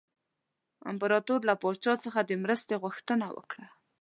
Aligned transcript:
امپراطور 0.89 1.39
له 1.49 1.55
پاچا 1.61 1.93
څخه 2.03 2.19
د 2.23 2.31
مرستې 2.43 2.75
غوښتنه 2.83 3.25
وکړه. 3.37 3.67